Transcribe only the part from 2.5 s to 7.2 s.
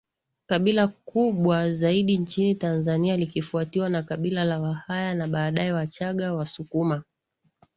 Tanzania likifuatiwa na Kabila la Wahaya na baadae WachaggaWasukuma